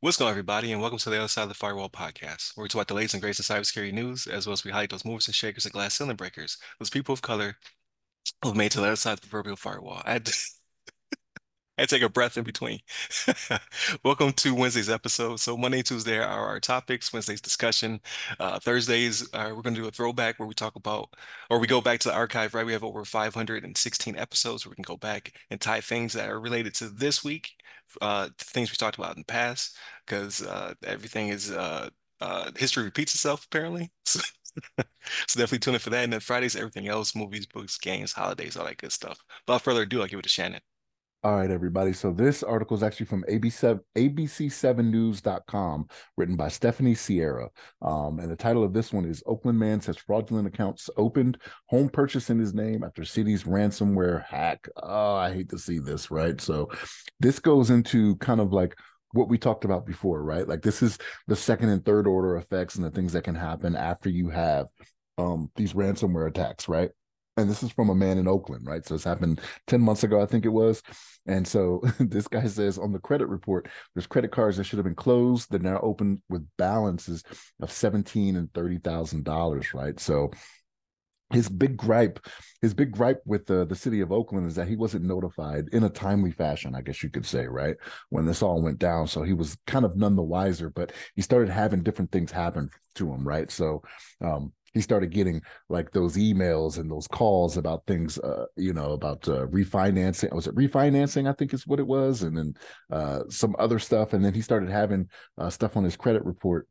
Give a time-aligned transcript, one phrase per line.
[0.00, 2.64] What's going on, everybody, and welcome to the Other Side of the Firewall podcast, where
[2.64, 4.90] we talk about the latest and greatest in cybersecurity news, as well as we highlight
[4.90, 7.58] those movers and shakers and glass ceiling breakers, those people of color
[8.42, 10.02] who've made to the other side of the proverbial firewall.
[10.04, 10.34] I had to,
[11.76, 12.78] I take a breath in between.
[14.04, 15.40] welcome to Wednesday's episode.
[15.40, 18.00] So Monday Tuesday are our topics, Wednesday's discussion.
[18.38, 21.08] Uh, Thursdays, uh, we're going to do a throwback where we talk about,
[21.50, 22.64] or we go back to the archive, right?
[22.64, 26.38] We have over 516 episodes where we can go back and tie things that are
[26.38, 27.50] related to this week
[28.00, 31.88] uh, things we talked about in the past because uh, everything is uh,
[32.20, 33.90] uh, history repeats itself apparently.
[34.06, 34.20] So,
[35.26, 36.04] so definitely tune in for that.
[36.04, 39.18] And then Fridays, everything else, movies, books, games, holidays, all that good stuff.
[39.48, 40.60] Without further ado, I'll give it to Shannon.
[41.24, 41.94] All right, everybody.
[41.94, 45.88] So this article is actually from ABC7, ABC7News.com,
[46.18, 47.48] written by Stephanie Sierra.
[47.80, 51.38] Um, and the title of this one is Oakland Man says fraudulent accounts opened,
[51.70, 54.68] home purchase in his name after city's ransomware hack.
[54.76, 56.38] Oh, I hate to see this, right?
[56.38, 56.70] So
[57.20, 58.76] this goes into kind of like
[59.12, 60.46] what we talked about before, right?
[60.46, 63.76] Like this is the second and third order effects and the things that can happen
[63.76, 64.66] after you have
[65.16, 66.90] um, these ransomware attacks, right?
[67.36, 68.86] And this is from a man in Oakland, right?
[68.86, 70.82] So it's happened 10 months ago, I think it was.
[71.26, 74.84] And so this guy says on the credit report, there's credit cards that should have
[74.84, 75.50] been closed.
[75.50, 77.24] They're now open with balances
[77.60, 79.98] of 17 and $30,000, right?
[79.98, 80.30] So
[81.30, 82.20] his big gripe
[82.60, 85.84] his big gripe with the, the city of oakland is that he wasn't notified in
[85.84, 87.76] a timely fashion i guess you could say right
[88.10, 91.22] when this all went down so he was kind of none the wiser but he
[91.22, 93.82] started having different things happen to him right so
[94.22, 98.92] um, he started getting like those emails and those calls about things uh, you know
[98.92, 102.54] about uh, refinancing was it refinancing i think is what it was and then
[102.92, 105.08] uh, some other stuff and then he started having
[105.38, 106.68] uh, stuff on his credit report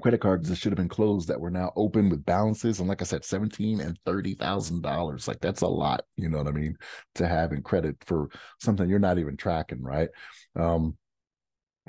[0.00, 3.02] credit cards that should have been closed that were now open with balances and like
[3.02, 6.50] i said 17 and 30 thousand dollars like that's a lot you know what i
[6.50, 6.74] mean
[7.14, 8.28] to have in credit for
[8.58, 10.08] something you're not even tracking right?
[10.56, 10.96] Um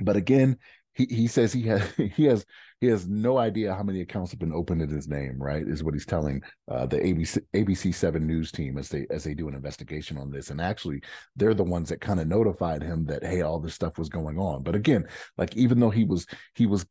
[0.01, 0.57] but again
[0.93, 2.45] he he says he has he has
[2.83, 5.85] he has no idea how many accounts have been opened in his name right is
[5.85, 9.47] what he's telling uh, the abc abc 7 news team as they as they do
[9.47, 10.49] an investigation on this.
[10.49, 11.01] And actually
[11.37, 14.37] they're the ones that kind of notified him that hey all this stuff was going
[14.37, 14.63] on.
[14.63, 15.07] But again
[15.37, 16.85] like even though he was he was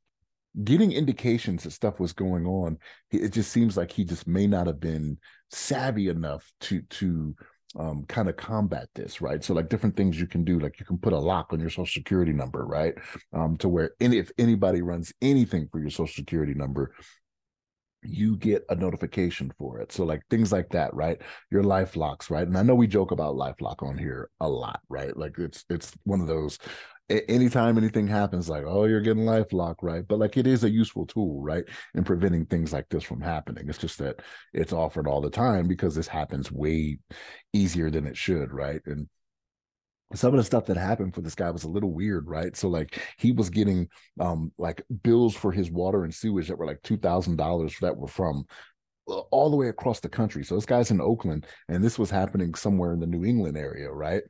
[0.64, 2.78] getting indications that stuff was going on
[3.10, 5.18] it just seems like he just may not have been
[5.50, 7.34] savvy enough to to
[7.78, 10.86] um, kind of combat this right so like different things you can do like you
[10.86, 12.94] can put a lock on your social security number right
[13.32, 16.92] um, to where any if anybody runs anything for your social security number
[18.02, 19.92] you get a notification for it.
[19.92, 21.20] So like things like that, right?
[21.50, 22.46] Your LifeLocks, right?
[22.46, 25.16] And I know we joke about LifeLock on here a lot, right?
[25.16, 26.58] Like it's it's one of those
[27.28, 30.06] anytime anything happens, like, oh, you're getting LifeLock, right?
[30.06, 31.64] But like it is a useful tool, right?
[31.94, 33.68] In preventing things like this from happening.
[33.68, 34.20] It's just that
[34.52, 36.98] it's offered all the time because this happens way
[37.52, 38.80] easier than it should, right?
[38.86, 39.08] And
[40.14, 42.56] some of the stuff that happened for this guy was a little weird, right?
[42.56, 43.88] So like he was getting
[44.20, 47.96] um like bills for his water and sewage that were like two thousand dollars that
[47.96, 48.44] were from
[49.08, 50.44] uh, all the way across the country.
[50.44, 53.90] So this guy's in Oakland, and this was happening somewhere in the New England area,
[53.90, 54.22] right?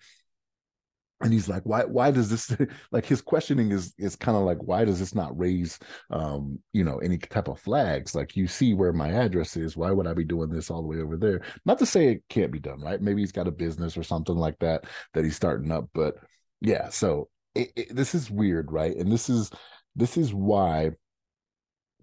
[1.22, 2.54] And he's like why why does this
[2.92, 5.78] like his questioning is is kind of like why does this not raise
[6.10, 8.14] um you know any type of flags?
[8.14, 9.76] Like you see where my address is.
[9.76, 11.42] Why would i be doing this all the way over there?
[11.64, 13.00] Not to say it can't be done right?
[13.00, 14.84] Maybe he's got a business or something like that
[15.14, 16.16] that he's starting up but
[16.60, 18.96] yeah so it, it, this is weird right?
[18.96, 19.50] And this is
[19.94, 20.90] this is why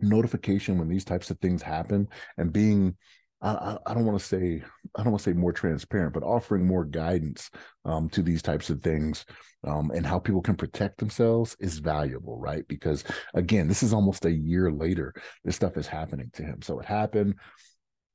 [0.01, 2.95] notification when these types of things happen and being
[3.41, 4.61] I, I don't want to say
[4.95, 7.49] I don't want to say more transparent, but offering more guidance
[7.85, 9.25] um, to these types of things
[9.65, 12.67] um, and how people can protect themselves is valuable, right?
[12.67, 15.13] Because again, this is almost a year later.
[15.43, 16.61] This stuff is happening to him.
[16.61, 17.35] So it happened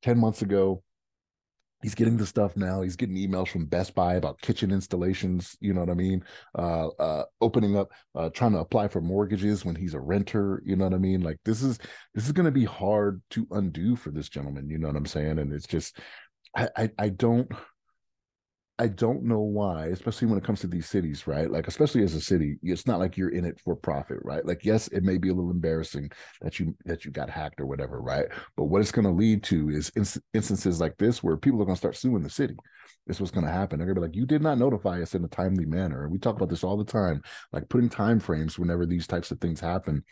[0.03, 0.83] ten months ago
[1.85, 2.81] he's getting the stuff now.
[2.81, 5.55] He's getting emails from Best Buy about kitchen installations.
[5.61, 6.25] You know what I mean?
[6.59, 10.63] Uh, uh, opening up, uh, trying to apply for mortgages when he's a renter.
[10.65, 11.21] You know what I mean?
[11.21, 11.79] Like this is
[12.15, 14.71] this is going to be hard to undo for this gentleman.
[14.71, 15.39] You know what I'm saying?
[15.39, 15.99] And it's just,
[16.57, 17.53] I, I, I don't.
[18.77, 21.49] I don't know why, especially when it comes to these cities, right?
[21.49, 24.45] Like, especially as a city, it's not like you're in it for profit, right?
[24.45, 26.11] Like, yes, it may be a little embarrassing
[26.41, 28.27] that you that you got hacked or whatever, right?
[28.57, 29.93] But what it's going to lead to is
[30.35, 32.57] instances like this where people are going to start suing the city.
[33.07, 33.79] This was going to happen.
[33.79, 36.13] They're going to be like, "You did not notify us in a timely manner." And
[36.13, 37.23] we talk about this all the time,
[37.53, 40.03] like putting time frames whenever these types of things happen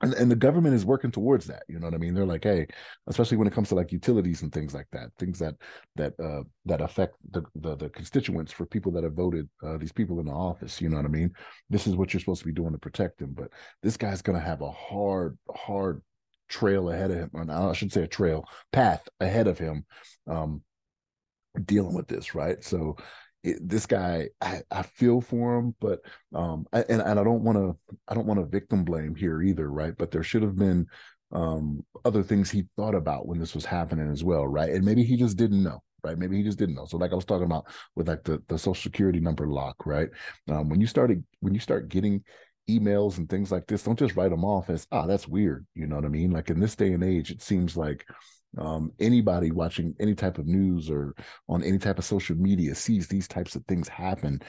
[0.00, 2.14] and, and the government is working towards that you know what i mean?
[2.14, 2.66] They're like hey
[3.06, 5.54] especially when it comes to like utilities and things like that things that
[5.96, 9.92] that uh that affect the the, the constituents for people that have voted uh, these
[9.92, 11.32] people in the office you know what i mean?
[11.70, 13.50] This is what you're supposed to be doing to protect them but
[13.82, 16.02] this guy's gonna have a hard hard
[16.48, 19.84] trail ahead of him or i should say a trail path ahead of him
[20.26, 20.62] um
[21.64, 22.62] dealing with this right?
[22.62, 22.96] So
[23.42, 26.00] it, this guy, I, I feel for him, but
[26.34, 29.42] um, I, and and I don't want to I don't want to victim blame here
[29.42, 29.94] either, right?
[29.96, 30.86] But there should have been
[31.30, 34.70] um other things he thought about when this was happening as well, right?
[34.70, 36.18] And maybe he just didn't know right?
[36.18, 36.86] Maybe he just didn't know.
[36.86, 40.08] So like I was talking about with like the, the social security number lock, right?
[40.48, 42.22] Um, when you started when you start getting
[42.68, 45.66] emails and things like this, don't just write them off as ah, that's weird.
[45.74, 46.30] You know what I mean?
[46.30, 48.06] Like in this day and age, it seems like
[48.56, 51.14] um, anybody watching any type of news or
[51.48, 54.40] on any type of social media sees these types of things happen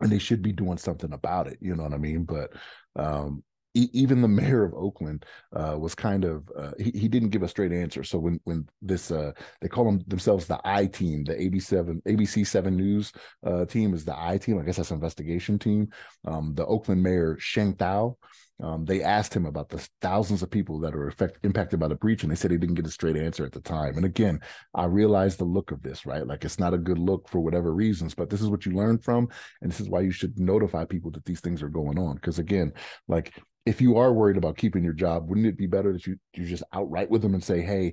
[0.00, 2.24] and they should be doing something about it you know what i mean?
[2.24, 2.52] But
[2.96, 3.42] um,
[3.74, 5.24] e- even the mayor of oakland
[5.54, 8.02] uh, was kind of uh, he, he didn't give a straight answer.
[8.04, 12.72] So when when this uh, they call them themselves the i team the ab7 abc7
[12.72, 13.12] news
[13.46, 14.58] uh, team is the i team.
[14.58, 15.88] I guess that's investigation team.
[16.26, 18.16] Um, the oakland mayor sheng thao
[18.60, 21.94] um, they asked him about the thousands of people that are affect, impacted by the
[21.94, 23.96] breach, and they said he didn't get a straight answer at the time.
[23.96, 24.40] And again,
[24.74, 26.26] I realize the look of this, right?
[26.26, 28.98] Like it's not a good look for whatever reasons, but this is what you learn
[28.98, 29.28] from,
[29.62, 32.16] and this is why you should notify people that these things are going on.
[32.16, 32.72] Because again,
[33.06, 33.32] like
[33.64, 36.44] if you are worried about keeping your job, wouldn't it be better that you you
[36.44, 37.92] just outright with them and say, "Hey,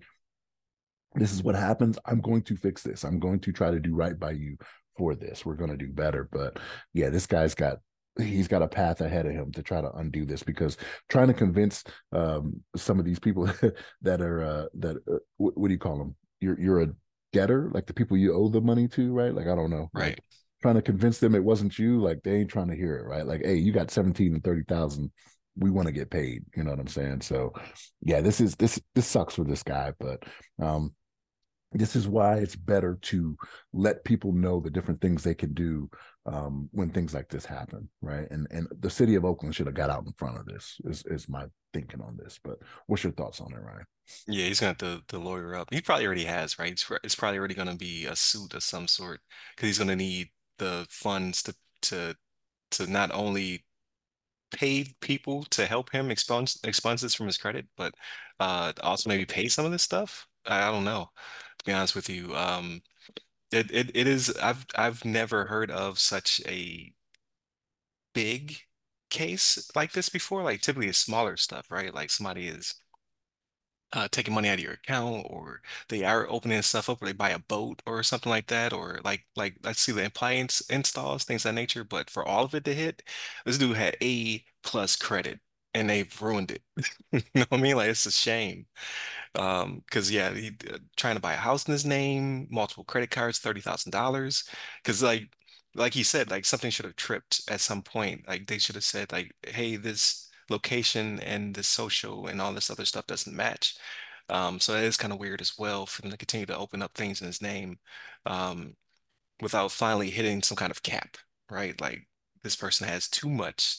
[1.14, 2.00] this is what happens.
[2.06, 3.04] I'm going to fix this.
[3.04, 4.58] I'm going to try to do right by you
[4.98, 5.46] for this.
[5.46, 6.58] We're going to do better." But
[6.94, 7.78] yeah, this guy's got
[8.18, 10.78] he's got a path ahead of him to try to undo this because
[11.10, 13.50] trying to convince um, some of these people
[14.02, 16.16] that are uh, that uh, what, what, do you call them?
[16.40, 16.94] You're you're a
[17.34, 19.34] debtor, like the people you owe the money to, right?
[19.34, 20.10] Like I don't know, right?
[20.10, 20.24] Like,
[20.62, 23.26] trying to convince them it wasn't you, like they ain't trying to hear it, right?
[23.26, 25.12] Like, hey, you got seventeen and thirty thousand.
[25.58, 26.44] We want to get paid.
[26.56, 27.22] You know what I'm saying?
[27.22, 27.54] So,
[28.02, 30.24] yeah, this is this this sucks for this guy, but
[30.62, 30.94] um,
[31.72, 33.36] this is why it's better to
[33.74, 35.90] let people know the different things they can do
[36.26, 38.28] um, when things like this happen, right?
[38.32, 40.80] And and the city of Oakland should have got out in front of this.
[40.86, 42.40] Is is my thinking on this?
[42.44, 43.86] But what's your thoughts on it, Ryan?
[44.28, 45.74] Yeah, he's gonna have to, to lawyer up.
[45.74, 46.72] He probably already has, right?
[46.72, 49.22] It's, it's probably already gonna be a suit of some sort
[49.56, 52.16] because he's gonna need the funds to to
[52.72, 53.66] to not only
[54.52, 57.94] pay people to help him expunge this from his credit, but
[58.40, 60.28] uh, also maybe pay some of this stuff.
[60.46, 61.10] I, I don't know
[61.60, 62.36] To be honest with you.
[62.36, 62.82] Um,
[63.56, 66.94] it, it it is I've I've never heard of such a
[68.14, 68.58] big
[69.10, 70.44] case like this before.
[70.44, 71.94] Like typically it's smaller stuff, right?
[71.94, 72.76] Like somebody is
[73.94, 77.14] uh, taking money out of your account, or they are opening stuff up, or they
[77.14, 81.24] buy a boat or something like that, or like like let's see the appliance installs,
[81.24, 81.84] things of that nature.
[81.84, 83.04] But for all of it to hit,
[83.46, 85.40] this dude had A plus credit,
[85.76, 86.64] and they've ruined it.
[87.14, 87.78] You know what I mean?
[87.78, 88.68] Like it's a shame.
[89.36, 93.12] Um, because yeah, he uh, trying to buy a house in his name, multiple credit
[93.12, 94.44] cards, thirty thousand dollars.
[94.84, 95.30] Because like
[95.76, 98.28] like he said, like something should have tripped at some point.
[98.28, 102.70] Like they should have said, like, hey, this location and this social and all this
[102.70, 103.78] other stuff doesn't match.
[104.30, 106.82] Um, so that is kind of weird as well for them to continue to open
[106.82, 107.80] up things in his name,
[108.26, 108.76] um,
[109.42, 111.18] without finally hitting some kind of cap,
[111.50, 111.80] right?
[111.82, 112.08] Like
[112.44, 113.78] this person has too much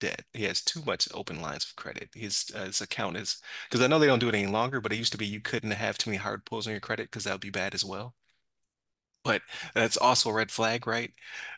[0.00, 0.24] debt.
[0.32, 2.10] He has too much open lines of credit.
[2.14, 4.92] His uh, his account is because I know they don't do it any longer, but
[4.92, 7.24] it used to be you couldn't have too many hard pulls on your credit because
[7.24, 8.14] that would be bad as well.
[9.24, 9.42] But
[9.74, 11.12] that's also a red flag, right?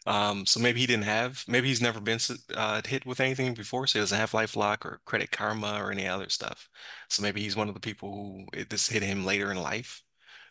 [0.06, 2.18] Um, so maybe he didn't have, maybe he's never been
[2.54, 6.06] uh, hit with anything before, so he doesn't have LifeLock or Credit Karma or any
[6.08, 6.68] other stuff.
[7.08, 10.02] So maybe he's one of the people who this hit him later in life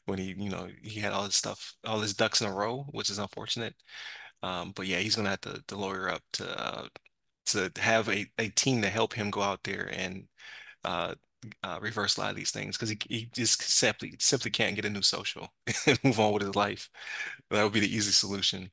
[0.05, 2.83] when he, you know, he had all his stuff, all his ducks in a row,
[2.91, 3.75] which is unfortunate.
[4.43, 6.87] Um, but yeah, he's gonna have to, to lawyer up to uh,
[7.53, 10.25] to have a, a team to help him go out there and
[10.85, 11.15] uh,
[11.63, 14.85] uh, reverse a lot of these things because he, he just simply simply can't get
[14.85, 15.53] a new social
[15.87, 16.89] and move on with his life.
[17.49, 18.71] That would be the easy solution.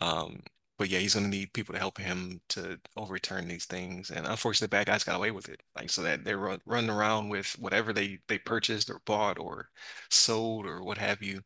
[0.00, 0.42] Um,
[0.78, 4.10] but yeah, he's gonna need people to help him to overturn these things.
[4.10, 5.62] And unfortunately, bad guys got away with it.
[5.76, 9.70] Like so that they're run, running around with whatever they they purchased or bought or
[10.10, 11.42] sold or what have you,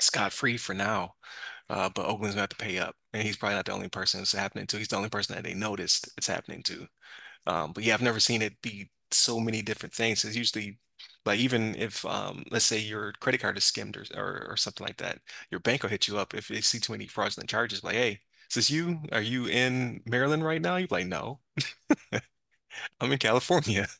[0.00, 1.14] scot free for now.
[1.70, 4.20] Uh, but Oakland's gonna have to pay up, and he's probably not the only person
[4.20, 4.78] it's happening to.
[4.78, 6.88] He's the only person that they noticed it's happening to.
[7.46, 10.24] Um, but yeah, I've never seen it be so many different things.
[10.24, 10.78] It's usually
[11.26, 14.86] like even if um, let's say your credit card is skimmed or, or, or something
[14.86, 15.20] like that,
[15.50, 17.84] your bank will hit you up if they see too many fraudulent charges.
[17.84, 18.20] Like, hey,
[18.50, 19.00] is this you?
[19.12, 20.76] Are you in Maryland right now?
[20.76, 21.40] You're like, no,
[23.00, 23.86] I'm in California.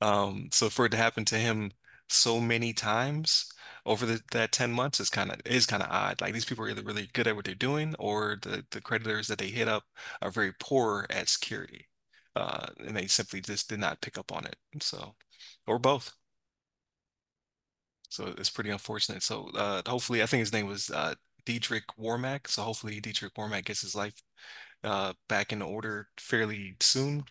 [0.00, 1.72] Um, so for it to happen to him
[2.08, 3.50] so many times
[3.86, 6.20] over the, that 10 months is kind of is kind of odd.
[6.20, 9.28] Like these people are either really good at what they're doing or the, the creditors
[9.28, 9.84] that they hit up
[10.22, 11.88] are very poor at security.
[12.36, 14.56] Uh, and they simply just did not pick up on it.
[14.80, 15.14] So,
[15.66, 16.12] or both.
[18.08, 19.22] So it's pretty unfortunate.
[19.22, 21.14] So uh, hopefully, I think his name was uh,
[21.46, 22.48] Diedrich Wormack.
[22.48, 24.14] So hopefully Diedrich Wormack gets his life
[24.84, 27.24] uh, back in order fairly soon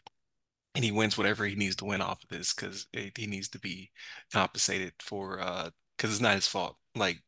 [0.75, 3.59] and he wins whatever he needs to win off of this because he needs to
[3.59, 3.91] be
[4.31, 6.77] compensated for uh because it's not his fault.
[6.95, 7.23] Like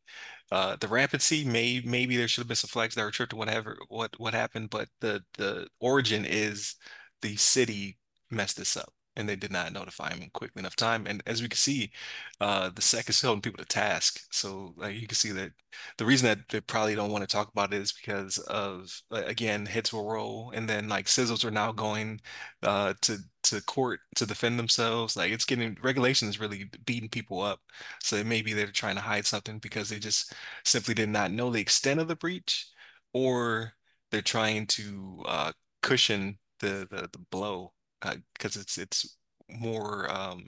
[0.52, 3.38] Uh, the rampancy, may maybe there should have been some flags that were tripped or
[3.38, 6.76] whatever, what what happened, but the the origin is
[7.24, 8.00] the city
[8.32, 11.06] messed this up and they did not notify him in quickly enough time.
[11.08, 11.92] And as we can see,
[12.40, 14.22] uh, the SEC is holding people to task.
[14.32, 15.52] So like you can see that
[15.98, 19.66] the reason that they probably don't want to talk about it is because of again
[19.66, 22.20] heads will roll, and then like CISOs are now going
[22.64, 25.16] uh, to to court to defend themselves.
[25.18, 27.60] Like it's getting regulations really beating people up.
[28.04, 30.34] So maybe they're trying to hide something because they just
[30.66, 32.68] simply did not know the extent of the breach,
[33.14, 33.74] or
[34.12, 35.52] they're trying to uh,
[35.82, 39.18] cushion the, the the blow because uh, it's it's
[39.50, 40.46] more um,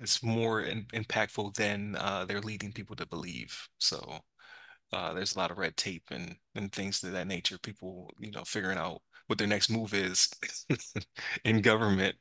[0.00, 3.68] it's more in, impactful than uh, they're leading people to believe.
[3.78, 4.20] So
[4.92, 7.58] uh, there's a lot of red tape and and things of that nature.
[7.58, 10.30] People, you know, figuring out what their next move is
[11.44, 12.16] in government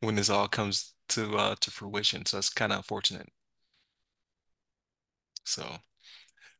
[0.00, 2.26] when this all comes to uh, to fruition.
[2.26, 3.28] So it's kind of unfortunate.
[5.44, 5.78] So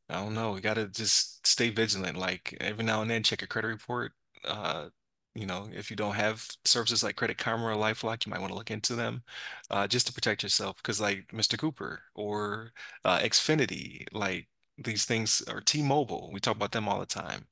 [0.09, 0.53] I don't know.
[0.53, 2.17] We got to just stay vigilant.
[2.19, 4.13] Like every now and then, check your credit report.
[4.45, 4.89] Uh,
[5.35, 8.53] you know, if you don't have services like Credit Karma or LifeLock, you might want
[8.53, 9.23] to look into them
[9.71, 10.77] uh, just to protect yourself.
[10.77, 11.57] Because like Mr.
[11.57, 12.73] Cooper or
[13.05, 14.49] uh, Xfinity, like
[14.79, 17.47] these things, or T-Mobile, we talk about them all the time.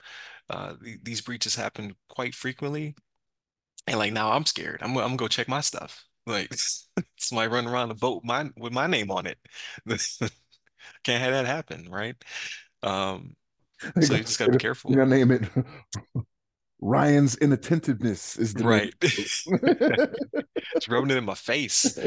[0.51, 2.97] Uh, th these breaches happen quite frequently,
[3.87, 4.81] and like now I'm scared.
[4.83, 6.07] I'm, I'm gonna go check my stuff.
[6.27, 6.53] Like
[7.19, 9.39] somebody running around the boat my, with my name on it.
[11.05, 12.17] Can't have that happen, right?
[12.83, 13.37] Um,
[14.01, 14.93] so you just gotta be careful.
[14.93, 15.45] You gotta name it
[16.81, 18.95] Ryan's inattentiveness is the right.
[19.01, 21.99] it's rubbing it in my face.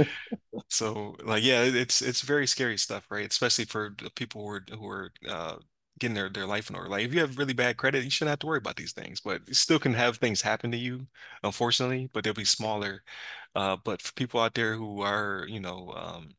[0.70, 3.30] So like yeah, it's it's very scary stuff, right?
[3.30, 5.58] Especially for people who are who are uh,
[6.00, 6.89] getting their their life in order.
[6.89, 9.20] Like if you have really bad credit, you shouldn't have to worry about these things.
[9.22, 11.08] But you still can have things happen to you,
[11.44, 13.03] unfortunately, but they'll be smaller.
[13.56, 16.30] Uh, but for people out there who are, you know, um,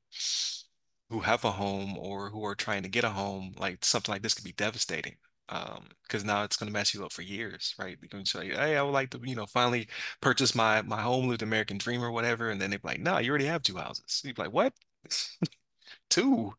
[1.10, 4.22] who have a home or who are trying to get a home, like something like
[4.22, 5.16] this could be devastating
[5.50, 7.98] um because now it's going to mess you up for years right?
[8.02, 9.88] You can say hey i would like to you know finally
[10.20, 13.18] purchase my my home live the american dream or whatever and then they're like no
[13.18, 14.22] you already have two houses.
[14.24, 14.72] You're like what?
[16.10, 16.54] Two.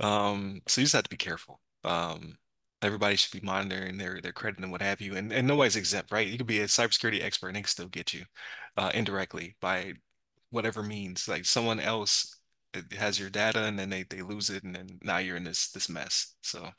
[0.00, 1.60] Um so you just have to be careful.
[1.84, 2.38] Um
[2.82, 6.10] everybody should be monitoring their their credit and what have you and, and nobody's exempt
[6.12, 6.26] right?
[6.26, 8.24] You could be a cybersecurity expert and they can still get you
[8.76, 9.94] uh indirectly by
[10.50, 11.28] whatever means.
[11.28, 12.38] Like someone else
[12.98, 15.70] has your data and then they, they lose it and then now you're in this
[15.70, 16.70] this mess so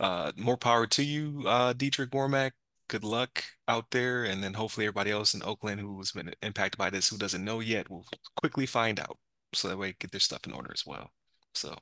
[0.00, 2.52] uh, more power to you, uh, Dietrich Wormack.
[2.88, 4.24] Good luck out there.
[4.24, 7.60] And then hopefully everybody else in Oakland who's been impacted by this, who doesn't know
[7.60, 9.18] yet, will quickly find out.
[9.52, 11.12] So that way get their stuff in order as well.
[11.54, 11.76] So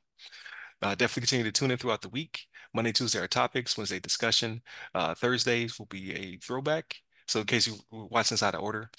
[0.81, 2.45] uh, definitely continue to tune in throughout the week.
[2.73, 4.61] Monday, Tuesday are topics, Wednesday discussion.
[4.93, 6.95] Uh, Thursdays will be a throwback.
[7.27, 8.89] So in case you watch this out of order,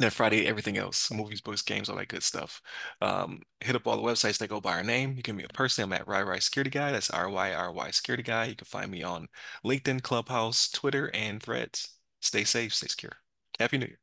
[0.00, 2.62] then Friday, everything else, movies, books, games, all that good stuff.
[3.02, 5.14] Um, hit up all the websites that go by our name.
[5.14, 5.94] You can meet me personally.
[5.94, 6.90] I'm at RyRy Security Guy.
[6.92, 8.46] That's R-Y-R-Y Security Guy.
[8.46, 9.28] You can find me on
[9.64, 11.96] LinkedIn, Clubhouse, Twitter, and Threads.
[12.22, 13.12] Stay safe, stay secure.
[13.58, 13.98] Happy New Year.